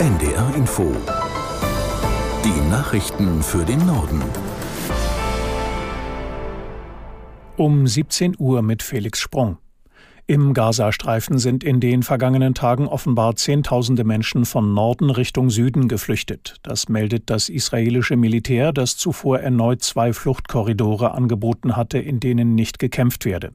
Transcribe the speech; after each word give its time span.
NDR 0.00 0.54
Info. 0.56 0.96
Die 2.42 2.70
Nachrichten 2.70 3.42
für 3.42 3.66
den 3.66 3.84
Norden. 3.84 4.22
Um 7.58 7.86
17 7.86 8.36
Uhr 8.38 8.62
mit 8.62 8.82
Felix 8.82 9.20
Sprung. 9.20 9.58
Im 10.26 10.54
Gazastreifen 10.54 11.38
sind 11.38 11.62
in 11.62 11.80
den 11.80 12.02
vergangenen 12.02 12.54
Tagen 12.54 12.88
offenbar 12.88 13.36
Zehntausende 13.36 14.04
Menschen 14.04 14.46
von 14.46 14.72
Norden 14.72 15.10
Richtung 15.10 15.50
Süden 15.50 15.86
geflüchtet. 15.86 16.56
Das 16.62 16.88
meldet 16.88 17.28
das 17.28 17.50
israelische 17.50 18.16
Militär, 18.16 18.72
das 18.72 18.96
zuvor 18.96 19.40
erneut 19.40 19.82
zwei 19.82 20.14
Fluchtkorridore 20.14 21.12
angeboten 21.12 21.76
hatte, 21.76 21.98
in 21.98 22.20
denen 22.20 22.54
nicht 22.54 22.78
gekämpft 22.78 23.26
werde. 23.26 23.52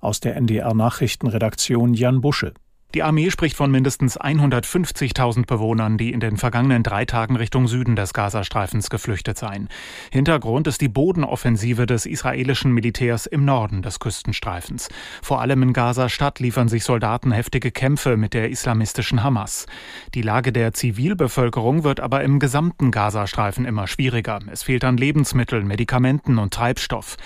Aus 0.00 0.20
der 0.20 0.36
NDR 0.36 0.74
Nachrichtenredaktion 0.74 1.92
Jan 1.92 2.20
Busche. 2.20 2.54
Die 2.94 3.02
Armee 3.02 3.30
spricht 3.30 3.54
von 3.54 3.70
mindestens 3.70 4.18
150.000 4.18 5.44
Bewohnern, 5.44 5.98
die 5.98 6.10
in 6.10 6.20
den 6.20 6.38
vergangenen 6.38 6.82
drei 6.82 7.04
Tagen 7.04 7.36
Richtung 7.36 7.68
Süden 7.68 7.96
des 7.96 8.14
Gazastreifens 8.14 8.88
geflüchtet 8.88 9.36
seien. 9.36 9.68
Hintergrund 10.10 10.66
ist 10.66 10.80
die 10.80 10.88
Bodenoffensive 10.88 11.84
des 11.84 12.06
israelischen 12.06 12.72
Militärs 12.72 13.26
im 13.26 13.44
Norden 13.44 13.82
des 13.82 13.98
Küstenstreifens. 13.98 14.88
Vor 15.20 15.42
allem 15.42 15.62
in 15.64 15.72
Gaza-Stadt 15.74 16.40
liefern 16.40 16.68
sich 16.68 16.82
Soldaten 16.82 17.30
heftige 17.30 17.72
Kämpfe 17.72 18.16
mit 18.16 18.32
der 18.32 18.48
islamistischen 18.48 19.22
Hamas. 19.22 19.66
Die 20.14 20.22
Lage 20.22 20.50
der 20.50 20.72
Zivilbevölkerung 20.72 21.84
wird 21.84 22.00
aber 22.00 22.24
im 22.24 22.38
gesamten 22.38 22.90
Gazastreifen 22.90 23.66
immer 23.66 23.86
schwieriger. 23.86 24.38
Es 24.50 24.62
fehlt 24.62 24.84
an 24.84 24.96
Lebensmitteln, 24.96 25.66
Medikamenten 25.66 26.38
und 26.38 26.54
Treibstoff. 26.54 27.18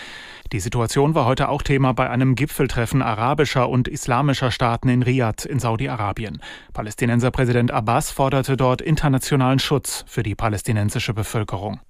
Die 0.53 0.61
Situation 0.61 1.15
war 1.15 1.25
heute 1.25 1.49
auch 1.49 1.63
Thema 1.63 1.95
bei 1.95 2.11
einem 2.11 2.35
Gipfeltreffen 2.35 3.01
arabischer 3.01 3.71
und 3.71 3.89
islamischer 3.89 4.51
Staaten 4.51 4.91
in 4.91 5.03
Riyadh 5.03 5.47
in 5.47 5.59
Saudi-Arabien. 5.59 6.43
Palästinenser 6.75 7.31
Präsident 7.31 7.71
Abbas 7.71 8.11
forderte 8.11 8.59
dort 8.59 8.83
internationalen 8.83 9.59
Schutz 9.59 10.05
für 10.07 10.23
die 10.23 10.35
palästinensische 10.35 11.15
Bevölkerung. 11.15 11.81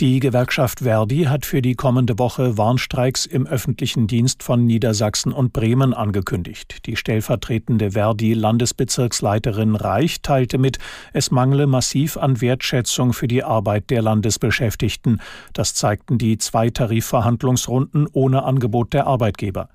Die 0.00 0.18
Gewerkschaft 0.18 0.80
Verdi 0.80 1.26
hat 1.26 1.46
für 1.46 1.62
die 1.62 1.76
kommende 1.76 2.18
Woche 2.18 2.58
Warnstreiks 2.58 3.26
im 3.26 3.46
öffentlichen 3.46 4.08
Dienst 4.08 4.42
von 4.42 4.66
Niedersachsen 4.66 5.32
und 5.32 5.52
Bremen 5.52 5.94
angekündigt. 5.94 6.84
Die 6.86 6.96
stellvertretende 6.96 7.92
Verdi-Landesbezirksleiterin 7.92 9.76
Reich 9.76 10.20
teilte 10.20 10.58
mit, 10.58 10.78
es 11.12 11.30
mangle 11.30 11.68
massiv 11.68 12.16
an 12.16 12.40
Wertschätzung 12.40 13.12
für 13.12 13.28
die 13.28 13.44
Arbeit 13.44 13.90
der 13.90 14.02
Landesbeschäftigten. 14.02 15.20
Das 15.52 15.74
zeigten 15.74 16.18
die 16.18 16.38
zwei 16.38 16.70
Tarifverhandlungsrunden 16.70 18.08
ohne 18.12 18.42
Angebot 18.42 18.94
der 18.94 19.06
Arbeitgeber. 19.06 19.68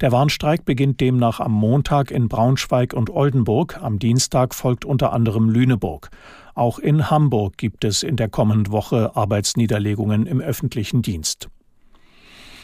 Der 0.00 0.10
Warnstreik 0.10 0.64
beginnt 0.64 1.00
demnach 1.00 1.38
am 1.38 1.52
Montag 1.52 2.10
in 2.10 2.28
Braunschweig 2.28 2.92
und 2.92 3.08
Oldenburg, 3.08 3.78
am 3.80 4.00
Dienstag 4.00 4.52
folgt 4.52 4.84
unter 4.84 5.12
anderem 5.12 5.48
Lüneburg. 5.48 6.10
Auch 6.54 6.78
in 6.78 7.10
Hamburg 7.10 7.56
gibt 7.56 7.84
es 7.84 8.02
in 8.02 8.16
der 8.16 8.28
kommenden 8.28 8.72
Woche 8.72 9.16
Arbeitsniederlegungen 9.16 10.26
im 10.26 10.40
öffentlichen 10.40 11.02
Dienst. 11.02 11.48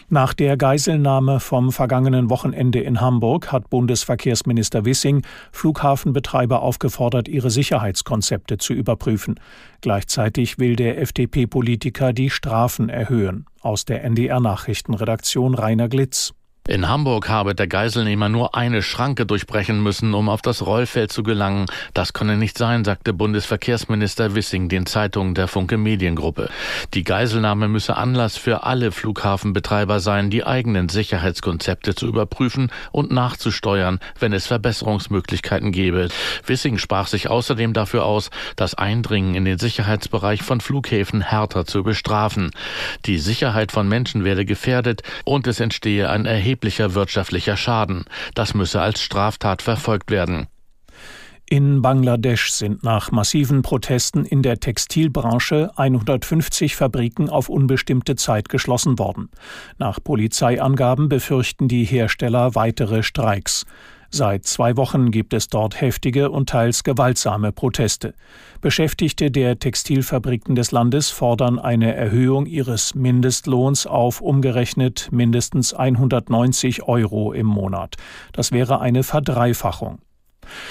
Nach 0.08 0.34
der 0.34 0.56
Geiselnahme 0.56 1.40
vom 1.40 1.72
vergangenen 1.72 2.30
Wochenende 2.30 2.78
in 2.78 3.00
Hamburg 3.00 3.50
hat 3.50 3.70
Bundesverkehrsminister 3.70 4.84
Wissing 4.84 5.22
Flughafenbetreiber 5.50 6.62
aufgefordert, 6.62 7.26
ihre 7.26 7.50
Sicherheitskonzepte 7.50 8.56
zu 8.56 8.72
überprüfen. 8.72 9.40
Gleichzeitig 9.80 10.60
will 10.60 10.76
der 10.76 11.00
FDP-Politiker 11.00 12.12
die 12.12 12.30
Strafen 12.30 12.88
erhöhen. 12.88 13.46
Aus 13.60 13.84
der 13.84 14.04
NDR 14.04 14.38
Nachrichtenredaktion 14.38 15.54
Rainer 15.54 15.88
Glitz. 15.88 16.34
In 16.68 16.88
Hamburg 16.88 17.28
habe 17.28 17.54
der 17.54 17.68
Geiselnehmer 17.68 18.28
nur 18.28 18.56
eine 18.56 18.82
Schranke 18.82 19.24
durchbrechen 19.24 19.80
müssen, 19.80 20.14
um 20.14 20.28
auf 20.28 20.42
das 20.42 20.66
Rollfeld 20.66 21.12
zu 21.12 21.22
gelangen. 21.22 21.66
Das 21.94 22.12
könne 22.12 22.36
nicht 22.36 22.58
sein, 22.58 22.84
sagte 22.84 23.12
Bundesverkehrsminister 23.12 24.34
Wissing 24.34 24.68
den 24.68 24.84
Zeitungen 24.84 25.36
der 25.36 25.46
Funke 25.46 25.76
Mediengruppe. 25.76 26.50
Die 26.92 27.04
Geiselnahme 27.04 27.68
müsse 27.68 27.96
Anlass 27.96 28.36
für 28.36 28.64
alle 28.64 28.90
Flughafenbetreiber 28.90 30.00
sein, 30.00 30.28
die 30.28 30.44
eigenen 30.44 30.88
Sicherheitskonzepte 30.88 31.94
zu 31.94 32.08
überprüfen 32.08 32.72
und 32.90 33.12
nachzusteuern, 33.12 34.00
wenn 34.18 34.32
es 34.32 34.48
Verbesserungsmöglichkeiten 34.48 35.70
gäbe. 35.70 36.08
Wissing 36.46 36.78
sprach 36.78 37.06
sich 37.06 37.30
außerdem 37.30 37.74
dafür 37.74 38.04
aus, 38.04 38.30
das 38.56 38.74
Eindringen 38.74 39.36
in 39.36 39.44
den 39.44 39.58
Sicherheitsbereich 39.58 40.42
von 40.42 40.60
Flughäfen 40.60 41.20
härter 41.20 41.64
zu 41.64 41.84
bestrafen. 41.84 42.50
Die 43.04 43.18
Sicherheit 43.18 43.70
von 43.70 43.86
Menschen 43.86 44.24
werde 44.24 44.44
gefährdet 44.44 45.04
und 45.24 45.46
es 45.46 45.60
entstehe 45.60 46.10
ein 46.10 46.26
erheblicher 46.26 46.55
erheblicher 46.56 46.94
wirtschaftlicher 46.94 47.56
Schaden. 47.56 48.04
Das 48.34 48.54
müsse 48.54 48.80
als 48.80 49.02
Straftat 49.02 49.60
verfolgt 49.60 50.10
werden. 50.10 50.46
In 51.48 51.80
Bangladesch 51.80 52.50
sind 52.50 52.82
nach 52.82 53.12
massiven 53.12 53.62
Protesten 53.62 54.24
in 54.24 54.42
der 54.42 54.58
Textilbranche 54.58 55.70
150 55.76 56.74
Fabriken 56.74 57.28
auf 57.28 57.48
unbestimmte 57.48 58.16
Zeit 58.16 58.48
geschlossen 58.48 58.98
worden. 58.98 59.28
Nach 59.78 60.02
Polizeiangaben 60.02 61.08
befürchten 61.08 61.68
die 61.68 61.84
Hersteller 61.84 62.56
weitere 62.56 63.04
Streiks. 63.04 63.64
Seit 64.10 64.44
zwei 64.46 64.76
Wochen 64.76 65.10
gibt 65.10 65.32
es 65.34 65.48
dort 65.48 65.80
heftige 65.80 66.30
und 66.30 66.48
teils 66.48 66.84
gewaltsame 66.84 67.52
Proteste. 67.52 68.14
Beschäftigte 68.60 69.30
der 69.30 69.58
Textilfabriken 69.58 70.54
des 70.54 70.70
Landes 70.70 71.10
fordern 71.10 71.58
eine 71.58 71.94
Erhöhung 71.94 72.46
ihres 72.46 72.94
Mindestlohns 72.94 73.86
auf 73.86 74.20
umgerechnet 74.20 75.08
mindestens 75.10 75.74
190 75.74 76.84
Euro 76.84 77.32
im 77.32 77.46
Monat. 77.46 77.96
Das 78.32 78.52
wäre 78.52 78.80
eine 78.80 79.02
Verdreifachung. 79.02 79.98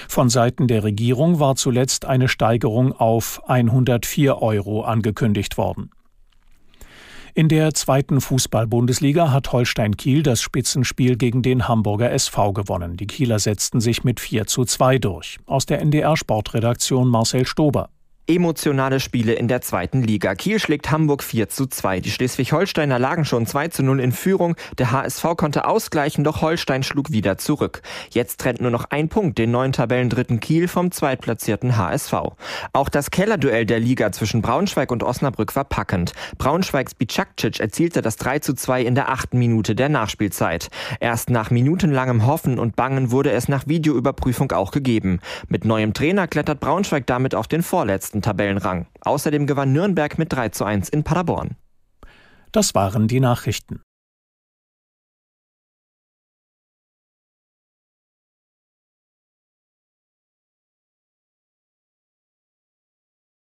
Von 0.08 0.30
Seiten 0.30 0.68
der 0.68 0.84
Regierung 0.84 1.40
war 1.40 1.56
zuletzt 1.56 2.06
eine 2.06 2.28
Steigerung 2.28 2.94
auf 2.94 3.42
104 3.48 4.42
Euro 4.42 4.84
angekündigt 4.84 5.58
worden. 5.58 5.90
In 7.38 7.50
der 7.50 7.74
zweiten 7.74 8.22
Fußball-Bundesliga 8.22 9.30
hat 9.30 9.52
Holstein 9.52 9.98
Kiel 9.98 10.24
das 10.24 10.42
Spitzenspiel 10.42 11.18
gegen 11.18 11.42
den 11.42 11.68
Hamburger 11.68 12.10
SV 12.14 12.54
gewonnen. 12.54 12.96
Die 12.96 13.08
Kieler 13.08 13.40
setzten 13.40 13.82
sich 13.82 14.06
mit 14.06 14.22
4 14.22 14.48
zu 14.48 14.64
2 14.64 15.00
durch. 15.00 15.38
Aus 15.46 15.66
der 15.66 15.82
NDR 15.82 16.16
Sportredaktion 16.16 17.10
Marcel 17.10 17.46
Stober. 17.46 17.90
Emotionale 18.28 19.00
Spiele 19.00 19.34
in 19.34 19.48
der 19.48 19.62
zweiten 19.62 20.02
Liga. 20.02 20.34
Kiel 20.34 20.58
schlägt 20.60 20.90
Hamburg 20.90 21.22
4 21.22 21.48
zu 21.48 21.68
2. 21.68 22.00
Die 22.00 22.10
Schleswig-Holsteiner 22.10 22.98
lagen 22.98 23.24
schon 23.24 23.46
2 23.46 23.68
zu 23.68 23.84
0 23.84 24.00
in 24.00 24.12
Führung. 24.12 24.56
Der 24.80 24.92
HSV 24.92 25.24
konnte 25.38 25.68
ausgleichen, 25.68 26.24
doch 26.24 26.42
Holstein 26.42 26.82
schlug 26.82 27.12
wieder 27.12 27.38
zurück. 27.38 27.84
Jetzt 28.10 28.40
trennt 28.40 28.62
nur 28.62 28.72
noch 28.72 28.86
ein 28.90 29.10
Punkt 29.10 29.38
den 29.38 29.52
neuen 29.52 29.74
Tabellendritten 29.74 30.40
Kiel 30.40 30.68
vom 30.68 30.90
zweitplatzierten 30.90 31.78
HSV. 31.78 32.14
Auch 32.74 32.90
das 32.90 33.12
Kellerduell 33.12 33.68
der 33.68 33.80
Liga 33.80 34.12
zwischen 34.12 34.42
Braunschweig 34.42 34.92
und 34.92 35.04
Osnabrück 35.04 35.56
war 35.56 35.66
packend. 35.66 36.14
Braunschweigs 36.40 36.96
Bicakcic 36.96 37.60
erzielte 37.60 38.02
das 38.02 38.16
3 38.16 38.40
zu 38.40 38.56
2 38.56 38.82
in 38.82 38.96
der 38.96 39.10
achten 39.10 39.38
Minute 39.38 39.76
der 39.76 39.90
Nachspielzeit. 39.90 40.70
Erst 41.00 41.30
nach 41.30 41.52
minutenlangem 41.52 42.26
Hoffen 42.26 42.58
und 42.58 42.76
Bangen 42.76 43.12
wurde 43.12 43.30
es 43.34 43.50
nach 43.50 43.68
Videoüberprüfung 43.68 44.52
auch 44.52 44.72
gegeben. 44.72 45.20
Mit 45.48 45.64
neuem 45.64 45.94
Trainer 45.94 46.28
klettert 46.28 46.60
Braunschweig 46.60 47.06
damit 47.06 47.36
auf 47.36 47.48
den 47.48 47.62
vorletzten 47.62 48.15
ersten 48.16 48.22
Tabellenrang. 48.22 48.88
Außerdem 49.02 49.46
gewann 49.46 49.74
Nürnberg 49.74 50.18
mit 50.18 50.32
3 50.32 50.50
zu 50.50 50.64
1 50.64 50.90
in 50.90 51.04
Paderborn. 51.04 51.56
Das 52.52 52.74
waren 52.74 53.08
die 53.08 53.20
Nachrichten. 53.20 53.82